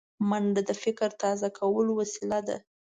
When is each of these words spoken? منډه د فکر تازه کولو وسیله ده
منډه 0.29 0.61
د 0.69 0.71
فکر 0.83 1.09
تازه 1.21 1.47
کولو 1.59 1.91
وسیله 2.01 2.39
ده 2.47 2.57